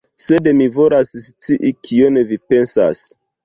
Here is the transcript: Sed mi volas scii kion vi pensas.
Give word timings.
Sed 0.27 0.47
mi 0.61 0.67
volas 0.77 1.11
scii 1.27 1.75
kion 1.91 2.21
vi 2.33 2.43
pensas. 2.51 3.07